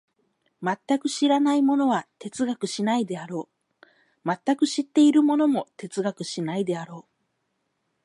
[0.63, 3.49] 全く知らない者は哲学しないであろ
[3.83, 3.87] う、
[4.43, 7.11] 全く知っている者も哲学しないであろう。